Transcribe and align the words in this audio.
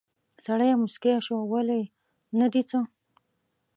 سړی 0.45 0.71
موسکی 0.81 1.15
شو: 1.25 1.37
ولې، 1.51 1.81
نه 2.39 2.47
دي 2.53 2.61
څه؟ 2.69 2.79